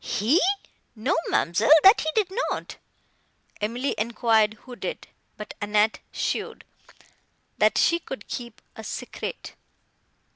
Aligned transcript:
"He! 0.03 0.41
No, 0.95 1.15
ma'amselle, 1.29 1.69
that 1.83 2.01
he 2.01 2.07
did 2.15 2.31
not." 2.49 2.77
Emily 3.61 3.93
enquired 3.99 4.55
who 4.65 4.75
did, 4.75 5.07
but 5.37 5.53
Annette 5.61 5.99
showed, 6.11 6.65
that 7.59 7.77
she 7.77 7.99
could 7.99 8.27
keep 8.27 8.63
a 8.75 8.83
secret. 8.83 9.53